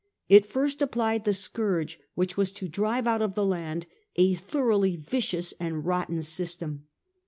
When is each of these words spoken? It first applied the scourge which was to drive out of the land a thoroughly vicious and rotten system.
It 0.27 0.47
first 0.47 0.81
applied 0.81 1.25
the 1.25 1.31
scourge 1.33 1.99
which 2.15 2.35
was 2.35 2.51
to 2.53 2.67
drive 2.67 3.05
out 3.05 3.21
of 3.21 3.35
the 3.35 3.45
land 3.45 3.85
a 4.15 4.33
thoroughly 4.33 4.95
vicious 4.95 5.53
and 5.59 5.85
rotten 5.85 6.23
system. 6.23 6.87